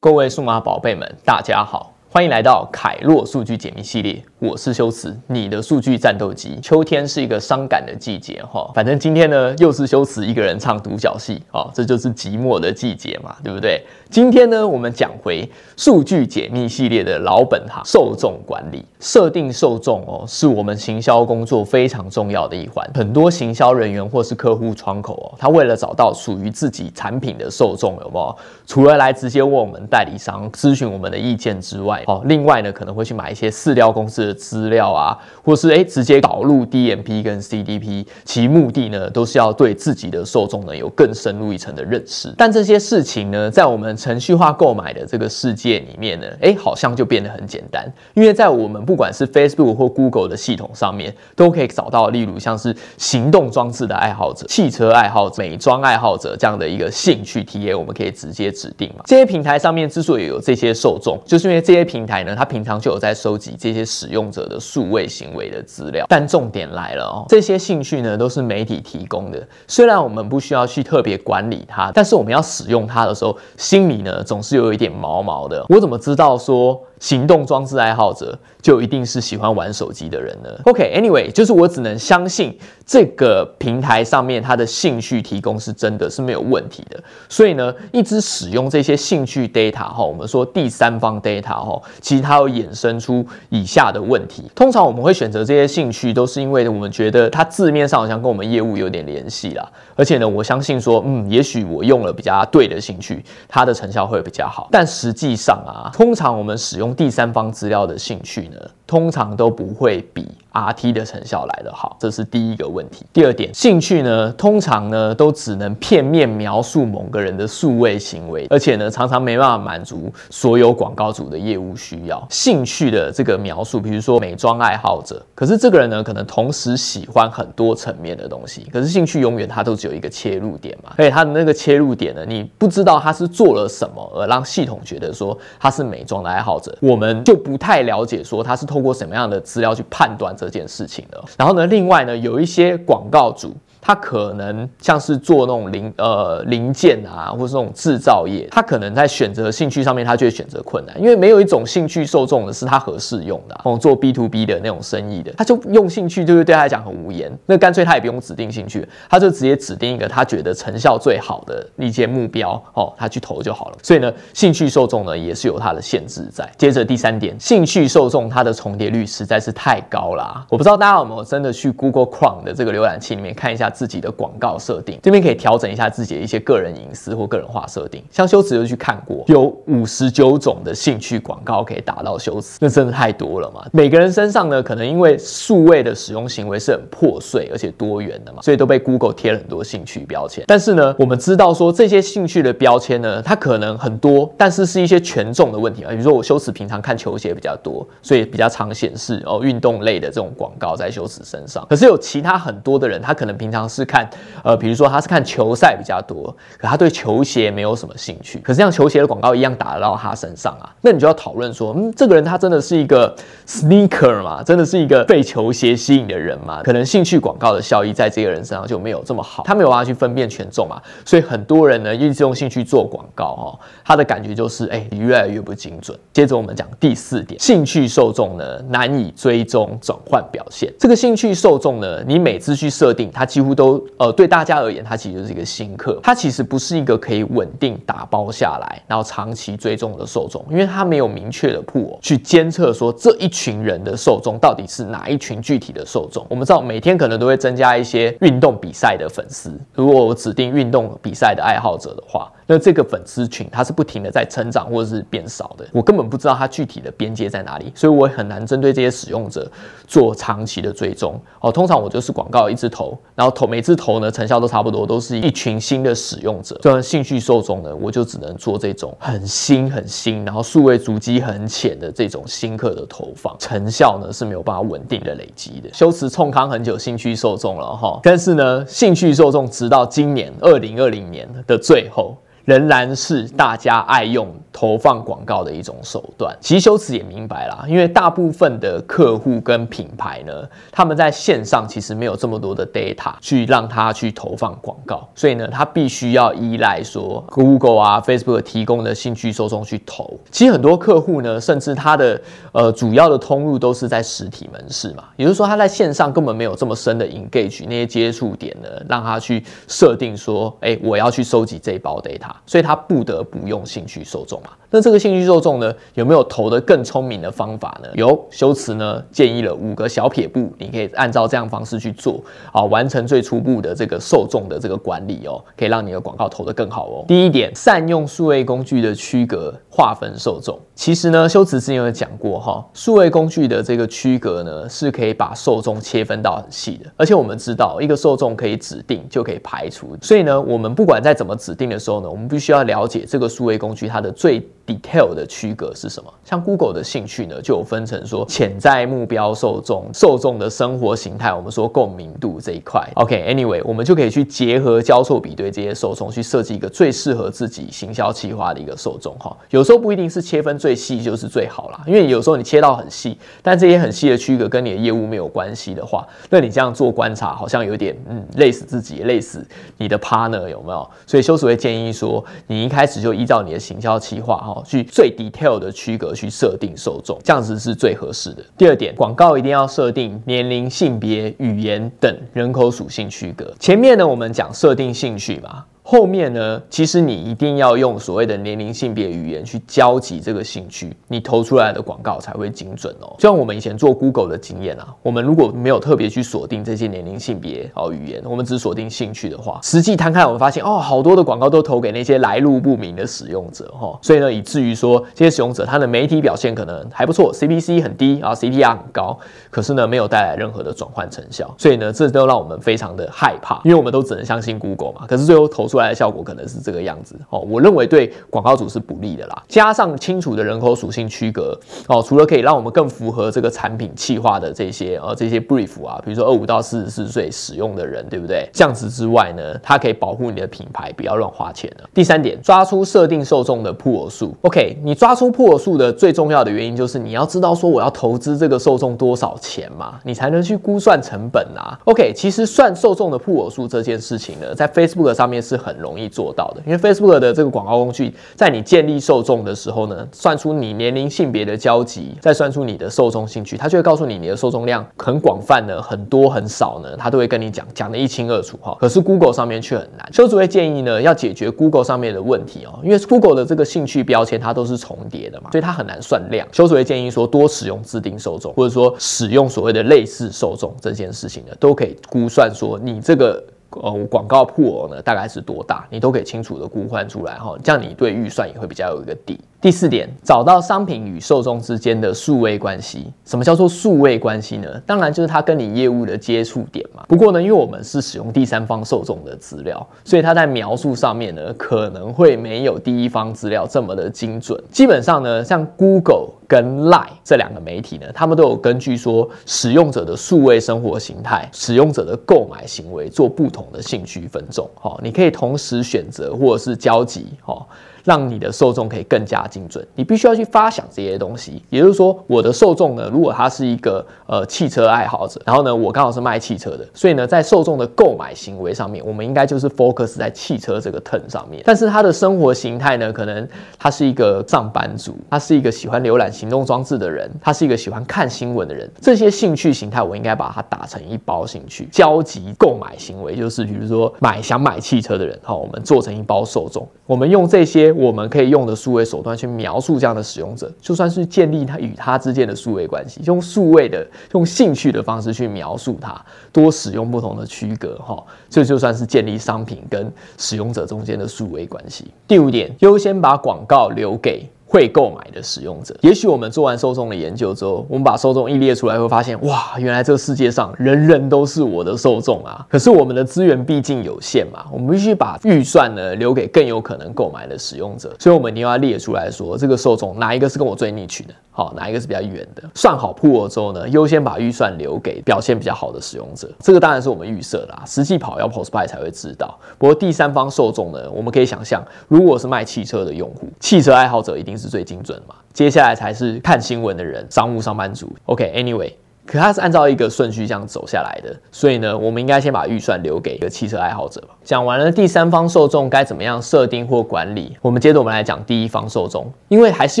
[0.00, 4.24] 各位数码宝贝们，大家好，欢迎来到凯洛数据解密系列。
[4.38, 6.58] 我是修辞，你的数据战斗机。
[6.62, 13.84] 秋天是一个伤感的季节哈，反正今天呢又是修辞一个人唱独角戏哦，这就是寂寞的季节嘛，对不对？
[14.08, 18.82] 今天呢，我们讲回数据解密系列的老本行——受众管理。
[19.00, 22.88] 设定受众哦，是我们行销工作非常重要的一环。
[22.94, 28.36] 很多行销人员或是客户窗口哦，他为了找到属于自己产品的受众，有没有？
[28.66, 42.32] 除了来直接问我们代理商咨询我们的意见之外，哦，另外呢，可能会去买一些饲料公司的资料啊，或是诶直接导入 DMP 跟 CDP，其目的呢，都是要对自己的受众呢有更深入一层的认识。
[42.36, 59.04] 但这些事情呢，在我们程序化购买的这个世界里面呢，诶，好像就变得很简单，因为在我们不管是 Facebook 或 Google 的系统上面，都可以找到，例如像是行动装置的爱好者、汽车爱好者、美妆爱好者这样的一个兴趣 TA，我们可以直接指定嘛。
[59.06, 66.06] 这些平台上面之所以有这些受众，就是因为这些平台呢，它平常就有在收集这些使用者的数位行为的资料。
[66.08, 75.64] 但重点来了哦，这些兴趣呢都是媒体提供的，虽然我们不需要去特别管理它，但是我们要使用它的时候，心里呢总是有一点毛毛的。
[75.70, 76.80] 我怎么知道说？
[77.00, 87.02] 行动装置爱好者就一定是喜欢玩手机的人呢？OK，Anyway，就是我只能相信这个平台上面它的兴趣提供是真的是没有问题的。
[87.28, 94.50] 所以呢，一直使用这些兴趣 data 哈，我们说第三方 data 哈，其实它有衍生出以下的问题。
[94.54, 99.70] 通常我们会选择这些兴趣，都是因为我们觉得它字面上好像跟我们业务有点联系啦。
[99.94, 104.68] 而且呢，我相信说，嗯，也许我用了比较对的兴趣，它的成效会比较好。
[104.72, 110.26] 但实际上啊，通常我们使用第三方资料的兴趣呢，通常都不会比。
[110.58, 113.06] RT 的成效来得好，这是第一个问题。
[113.12, 122.26] 第二点，兴趣呢，通常呢都只能片面描述某个人的数位行为，而且呢常常没办法满足所有广告主的业务需要。
[122.28, 141.18] 兴趣的这个描述，比如说美妆爱好者，可是这个人呢可能同时喜欢很多层面的东西，可是兴趣永远他都只有一个切入点嘛，所以他的那个切入点呢，你不知道他是做了什么而让系统觉得说他是美妆的爱好者，我们就不太了解说他是透过什么样的资料去判断这件事情呢。
[141.36, 143.56] 然后呢，另外呢，有一些广告主。
[143.80, 153.60] 他可能像是做那种零呃零件啊，或是那种制造业，他可能在选择兴趣上面，他就会选择困难，因为没有一种兴趣受众的是他合适用的。
[153.64, 157.32] 哦，做 B to B 的那种生意的，他就用兴趣，就是对他来讲很无言。
[157.46, 163.78] 那干脆他也不用指定兴趣，他就直接指定一个他觉得成效最好的一些目标，哦，他去投就好了。
[163.82, 166.48] 所以呢，兴趣受众呢也是有它的限制在。
[166.56, 170.44] 接着第三点，兴趣受众它的重叠率实在是太高啦。
[170.48, 173.67] 我不知道大家有没有真的去 Google Chrome 的这个浏览器里面看一下。
[173.68, 178.02] 自己的广告设定，这边可以调整一下自己的一些个人隐私或个人化设定。
[178.10, 183.64] 像修辞就去看过，有五十九种的兴趣广告可以打到修辞，那真的太多了嘛。
[183.72, 190.44] 每个人身上呢，可能因为数位的使用行为是很破碎而且多元的嘛，所以都被 Google 贴了很多兴趣标签。
[190.46, 195.90] 但是呢，我们知道说这些兴趣的标签呢，它可能很多，但是是一些权重的问题啊。
[195.90, 201.66] 比如说我修辞平常看球鞋比较多，所以比较常显示哦运动类的这种广告在修辞身上。
[201.68, 204.08] 可是有其他很多的人，他可能平常常是看，
[204.44, 208.38] 呃，比如说他是看球赛比较多，可他对球鞋没有什么兴趣。
[208.38, 213.14] 可是像球鞋的广告一样打到他身上啊，那你就要讨论说，嗯，这个人他真的是一个
[213.46, 216.62] sneaker 嘛，真的是一个被球鞋吸引的人嘛？
[216.62, 220.80] 可能兴趣广告的效益在这个人身上就没有这么好，他没有办法去分辨权重嘛。
[221.04, 225.98] 所以很多人呢一直用兴趣做广告哦，他的感觉就是，哎，你越来越不精准。
[226.12, 230.72] 接着我们讲第四点，兴趣受众呢难以追踪转换表现。
[230.78, 233.84] 这个兴趣受众呢，你每次去设定，它几乎都。
[233.98, 246.24] 呃，对大家而言，它其实就是一个新客，它其实不是一个可以稳定打包下来，然后长期追踪的受众，因为它没有明确的铺去监测说这一群人的受众到底是哪一群具体的受众。
[246.28, 252.30] 我们知道每天可能都会增加一些运动比赛的粉丝，如果我指定运动比赛的爱好者的话。
[252.50, 259.46] 那这个粉丝群它是不停的在成长或者是变少的，我根本不知道它具体的边界在哪里，所以我很难针对这些使用者
[259.86, 261.20] 做长期的追踪。
[261.40, 266.58] 哦，通常我就是广告一直投，然后投每次投呢成效都差不多，都是一群新的使用者。
[266.62, 275.68] 这样兴趣受众呢，我就只能做这种很新很新，然后数位足迹很浅的这种新客的投放，成效呢是没有办法稳定的累积的。
[275.74, 282.16] 修辞冲康很久兴趣受众了哈，但是呢兴趣受众直到今年二零二零年的最后。
[282.48, 286.36] 仍然是大家爱用投放广告的一种手段。
[286.40, 290.32] 其实修辞也明白啦，因为大部分的客户跟品牌呢，
[290.70, 300.18] 他们在线上其实没有这么多的 data 去让他去投放广告，所以呢，他必须要依赖说 Google 啊、Facebook 提供的兴趣受众去投。
[300.30, 302.20] 其实很多客户呢，甚至他的
[302.52, 314.37] 呃主要的通路都是在实体门市嘛，也就是说他在线上根本没有这么深的 engage 那些接触点呢，让他去设定说，哎，我要去收集这一包 data，所以他不得不用兴趣受众
[314.70, 317.88] 那这个兴趣受众呢，有没有投的更聪明的方法呢？
[317.94, 327.04] 有，修辞呢建议了五个小撇步，你可以按照这样方式去做，啊，完成最初步的这个受众的这个管理哦，可以让你的广告投得更好哦。
[327.08, 330.58] 第一点，善用数位工具的区隔划分受众。
[330.74, 344.44] 其实呢，修辞之前有讲过哈，数位工具的这个区隔呢，是可以把受众切分到很细的，而且我们知道一个受众可以指定就可以排除，所以呢，我们不管在怎么指定的时候呢，我们必须要了解这个数位工具它的最。
[344.68, 346.12] detail 的区隔是什么？
[346.22, 352.86] 像 Google 的兴趣呢，就有分成说潜在目标受众、受众的生活形态，我们说共鸣度这一块。
[352.96, 359.34] OK，Anyway，我们就可以去结合交错比对这些受众，去设计一个最适合自己行销企划的一个受众哈。
[359.48, 370.88] 有时候不一定是切分最细就是最好啦，因为有时候你切到很细，但这些很细的区隔跟你的业务没有关系的话，那你这样做观察好像有点嗯累死自己，累死你的 partner 有没有？
[371.06, 374.62] 所以修辞会建议说，你一开始就依照你的行销企划哈。
[374.64, 378.42] 去最 detail 的区隔去设定受众，这样子是最合适的。
[378.56, 383.52] 第二点，广告一定要设定年龄、性别、语言等人口属性区隔。
[383.60, 385.62] 前面呢，我们讲设定兴趣嘛。
[385.90, 393.16] 后面呢，其实你一定要用所谓的年龄、性别、语言去交集这个兴趣，你投出来的广告才会精准哦。
[393.16, 403.98] 就像我们以前做 Google 的经验啊，我们如果没有特别去锁定这些年龄、性别哦语言，我们只锁定兴趣的话，实际摊开我们发现哦，好多的广告都投给那些来路不明的使用者哈。
[404.02, 409.18] 所以呢，以至于说这些使用者他的媒体表现可能还不错，CPC 很低啊，CTR 很高，
[409.48, 411.54] 可是呢没有带来任何的转换成效。
[411.56, 415.06] 所以呢，这都让我们非常的害怕，因为我们都只能相信 Google 嘛。
[415.08, 419.42] 可是最后投出出来的效果可能是这个样子哦，我认为对广告主是不利的啦。
[419.46, 428.48] 加上清楚的人口属性区隔哦，除了可以让我们更符合这个产品企划的这些呃这些 brief 啊，比如说二五到四十四岁使用的人，对不对？
[428.52, 431.72] 这样子之外呢，它可以保护你的品牌不要乱花钱。
[431.94, 434.34] 第三点，抓出设定受众的破尔数。
[434.42, 441.78] OK，你抓出破尔数的最重要的原因就是你要知道说我要投资这个受众多少钱嘛，你才能去估算成本啊。
[441.84, 445.67] OK，其实算受众的破尔数这件事情呢，在 Facebook 上面是很。
[445.68, 458.74] 很容易做到的，因为 Facebook 的这个广告工具，在你建立受众的时候呢，算出你年龄、性别的交集，再算出你的受众兴趣，它就会告诉你你的受众量很广泛呢，很多很少呢，它都会跟你讲，讲的一清二楚哈。
[458.80, 460.10] 可是 Google 上面却很难。
[460.10, 466.48] 修主会建议呢，要解决 Google 上面的问题哦，因为 Google 的这个兴趣标签它都是重叠的嘛，所以它很难算量。
[466.50, 473.44] 修主会建议说，多使用自定受众，或者说使用所谓的类似受众这件事情呢，都可以估算说你这个。
[473.70, 475.86] 呃，广告铺额呢，大概是多大？
[475.90, 479.38] 你都可以清楚的估算出来哈，这样你对预算也会比较有一个底。
[479.60, 483.12] 第四点，找到商品与受众之间的数位关系。
[483.24, 484.68] 什么叫做数位关系呢？
[484.86, 487.02] 当然就是它跟你业务的接触点嘛。
[487.08, 494.62] 不过呢，因为我们是使用第三方受众的资料，所以它在描述上面呢，可能会没有第一方资料这么的精准。
[494.70, 504.70] 基本上呢，像 Google 跟 Line 这两个媒体呢，他们都有根据说使用者的数位生活形态、使用者的购买行为做不同的兴趣分众。
[504.76, 507.26] 哈，你可以同时选择或者是交集。
[507.42, 507.66] 哈。
[508.08, 511.62] 让你的受众可以更加精准，你必须要去发想这些东西。
[511.68, 521.62] 也就是说，我的受众呢，如果他是一个呃汽车爱好者，然后呢，我刚好是卖汽车的，所以呢，在受众的购买行为上面，我们应该就是 focus 在汽车这个 turn 上面。
[521.66, 523.46] 但是他的生活形态呢，可能
[523.78, 528.90] 他是一个上班族，他是一个喜欢浏览行动装置的人，他是一个喜欢看新闻的人。
[529.02, 537.97] 这些兴趣形态，我应该把它打成一包兴趣，交集购买行为，就是比如说买想买汽车的人，好，我们做成一包受众，我们用这些。
[537.98, 552.06] 我们可以用的数位手段去描述这样的使用者，就算是建立他与他之间的数位关系，用数位的、用兴趣的方式去描述它，多使用不同的区隔，哈，这就算是建立商品跟使用者中间的数位关系。
[552.28, 554.48] 第五点，优先把广告留给。
[554.70, 562.66] 会购买的使用者，也许我们做完受众的研究之后，我们把受众一列出来，会发现，哇，原来这个世界上人人都是我的受众啊！
[562.68, 572.62] 可是我们的资源毕竟有限嘛，我们必须把预算呢留给更有可能购买的使用者，所以我们一定要列出来说，这个受众哪一个是跟我最逆取的，好，哪一个是比较远的。
[572.74, 576.46] 算好铺之后呢，优先把预算留给表现比较好的使用者。
[576.60, 579.58] 这个当然是我们预设啦，实际跑要 post buy 才会知道。
[579.78, 584.57] 不过第三方受众呢，我们可以想象，如果是卖汽车的用户，汽车爱好者一定。
[584.58, 585.34] 是最精准嘛？
[585.52, 588.12] 接下来才是看新闻的人，商务上班族。
[588.26, 588.92] OK，Anyway。
[589.28, 594.22] 可它是按照一个顺序这样走下来的，所以呢，我们应该先把预算留给一个汽车爱好者。
[594.42, 600.00] 讲完了第三方受众该怎么样设定或管理，我们接着我们来讲第一方受众，因为还是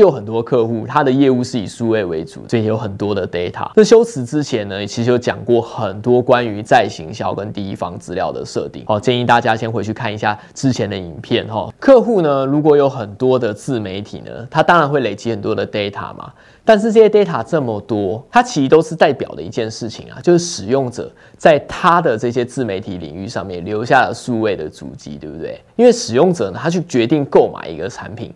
[0.00, 3.70] 有很多客户，他的业务是以数位为主，所以有很多的 data。
[3.76, 8.82] 那修辞之前呢，其实有讲过很多关于再行销跟第一方资料的设定。
[8.86, 11.70] 好，建议大家先回去看一下之前的影片哈。
[11.78, 16.32] 客户呢，如果有很多的自媒体呢，他当然会累积很多的 data 嘛。
[16.64, 25.60] 但是这些 data 这么多，它其实都是代表的一件事情啊，就是使用者在他的这些自媒体领域上面留下了数位的足迹，对不对？
[25.76, 28.32] 因为使用者呢，他去决定购买一个产品。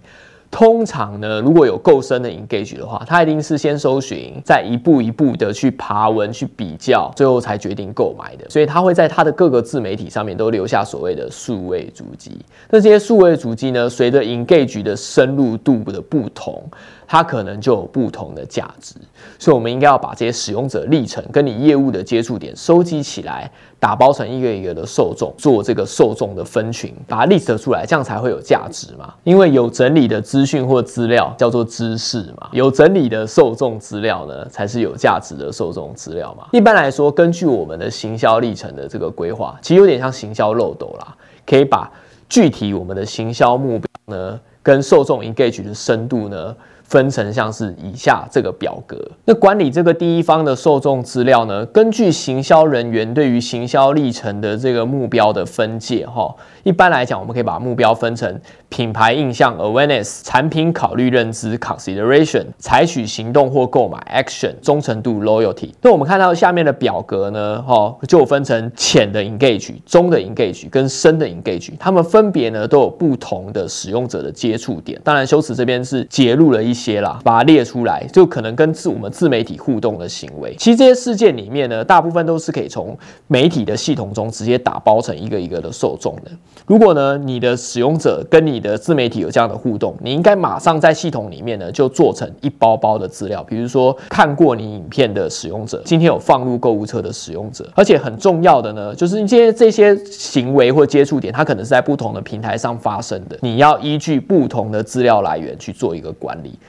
[0.52, 8.48] 通常呢，如果有够深的 engage 的话，他一定是先搜寻，再一步一步的去爬文、去比较，最后才决定购买的。
[8.50, 12.38] 所以他会在他的各个自媒体上面都留下所谓的数位足迹。
[12.68, 16.62] 那这些数位足迹呢，随着 engage 的深入度的不同，
[17.06, 18.96] 它可能就有不同的价值。
[19.38, 23.50] 所以我们应该要把这些使用者历程跟你业务的接触点收集起来。
[23.82, 29.12] 打包成一个一个的受众，做这个受众的分群，把它 list 出来，这样才会有价值嘛。
[29.24, 36.46] 因为有整理的资讯或资料叫做知识嘛，有整理的受众资料呢，才是有价值的受众资料嘛。
[36.52, 41.90] 一般来说，根据我们的行销历程的这个规划，其实有点像行销漏斗啦，可以把
[42.28, 46.54] 具体我们的行销目标呢，跟受众 engage 的深度呢。
[46.92, 51.64] 分成像是以下这个表格，那管理这个第一方的受众资料呢？
[51.64, 65.70] 根据行销人员对于行销历程的这个目标的分界，哈，一般来讲，我们可以把目标分成品牌印象 （awareness）、产品考虑认知 （consideration）、采取行动或购买 （action）、忠诚度 （loyalty）。
[65.80, 75.00] 那我们看到下面的表格呢，哈，就分成浅的 engage、中的 engage 跟深的 engage，他们分别呢都有不同的使用者的接触点。
[75.02, 76.81] 当然，修辞这边是揭露了一些。
[76.82, 80.54] 些啦，把它列出来，就可能跟自我们自媒体互动的行为。
[80.58, 82.98] 其实这些事件里面呢，大部分都是可以从
[83.28, 86.30] 媒体的系统中直接打包成一个一个的受众的。
[86.66, 93.44] 如果呢，你的使用者跟你的自媒体有这样的互动，你应该马上在系统里面呢就做成一包包的资料。
[93.44, 103.38] 比如说看过你影片的使用者，今天有放入购物车的使用者，而且很重要的呢，就是这些这些行为或接触点，它可能是在不同的平台上发生的。
[103.42, 106.58] 你要依据不同的资料来源去做一个管理。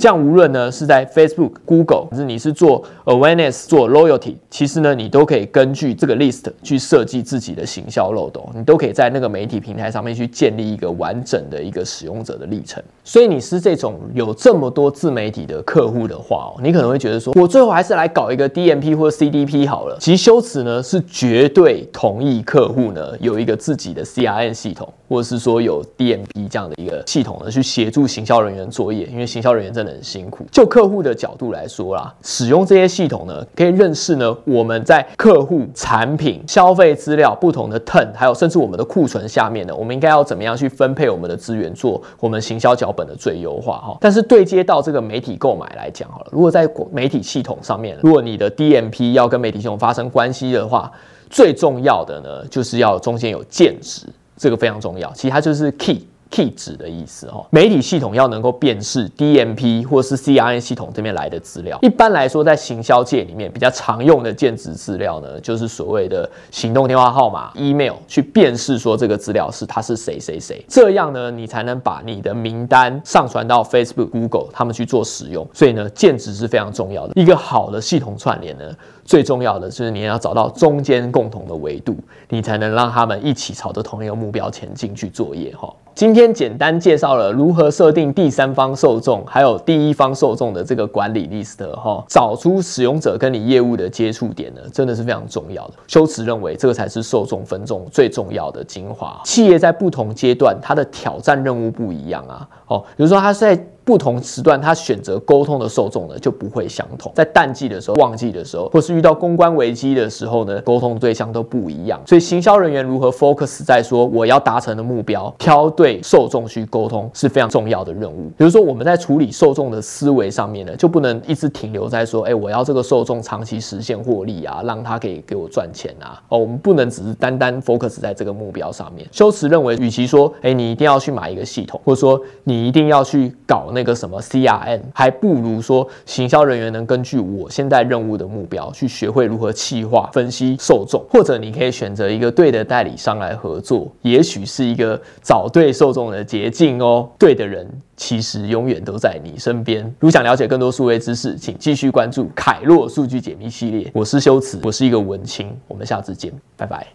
[0.00, 12.82] 这样无论呢是在 Facebook、Google，还是你是做 Awareness、做 Loyalty，其实呢你都可以根据这个 list 去设计自己的行销漏斗，你都可以在那个媒体平台上面去建立一个完整的一个使用者的历程。
[13.04, 19.98] 所以你是这种有这么多自媒体的客户的话，哦，你可能会觉得说，我最后还是来搞一个 DMP 或者 CDP 好了。
[20.00, 29.89] 其实修辞呢是绝对同意客户呢有一个自己的 CRM 系统，或者是说有 DMP 这样的一个系统呢去协助行销人员作业，因为行销人员真的。
[29.90, 30.46] 很辛苦。
[30.50, 43.98] 就客户的角度来说啦，使用这些系统呢，可以认识呢我们在客户产品消费资料不同的 turn，还有甚至我们的库存下面呢，我们应该要怎么样去分配我们的资源，做我们行销脚本的最优化哈。
[44.00, 50.90] 但是对接到这个媒体购买来讲好了，如果在媒体系统上面，如果你的 DMP 要跟媒体系统发生关系的话，
[51.28, 54.06] 最重要的呢就是要中间有建值，
[54.36, 55.12] 这个非常重要。
[55.12, 56.06] 其实它就是 key。
[56.30, 61.78] Key 值的意思哈，媒体系统要能够辨识 DMP 或是 CRM 系统这边来的资料。
[61.82, 75.46] 一般来说，在行销界里面比较常用的建值资料呢，就是所谓的行动电话号码、email 去辨识说这个资料是他是谁谁谁，这样呢，你才能把你的名单上传到 Facebook、Google 他们去做使用。
[75.52, 77.20] 所以呢，建值是非常重要的。
[77.20, 78.64] 一个好的系统串联呢。
[79.02, 81.96] 最重要的就是你要找到中间共同的维度，
[82.28, 85.68] 你才能让他们一起朝着同一个目标前进去作业哈。
[85.96, 95.74] 今天简单介绍了如何设定第三方受众，还有第一方受众的这个管理 list 哈，找出使用者跟你业务的接触点呢，真的是非常重要的。
[95.86, 99.20] 修辞认为这个才是受众分众最重要的精华。
[99.24, 102.48] 企业在不同阶段，它的挑战任务不一样啊。
[102.66, 107.10] 哦，比如说它是在不同时段他选择沟通的受众呢就不会相同。
[107.14, 112.00] 在淡季的时候、旺季的时候，或是遇到公关危机的时候呢，沟通对象都不一样。
[112.06, 118.30] 所以行销人员如何 focus 在说我要达成的目标，挑对受众去沟通是非常重要的任务。
[118.36, 126.20] 比如说我们在处理受众的思维上面呢，就不能一直停留在说，哎，我要这个受众长期实现获利啊，让他可以给我赚钱啊。
[126.28, 129.06] 哦，我们不能只是单单 focus 在这个目标上面。
[129.10, 147.08] 修辞认为，与其说，哎，你一定要去买一个系统，或者说你一定要去搞那个什么 CRM，还不如说行销人员能根据我现在任务的目标，去学会如何企划、分析受众，或者你可以选择一个对的代理商来合作，也许是一个找对受众的捷径哦。
[147.18, 149.94] 对的人其实永远都在你身边。
[149.98, 153.90] 如想了解更多数位知识，请继续关注凯洛数据解密系列。
[153.92, 156.86] 我是修辞，我是一个文青，我们下次见，拜拜。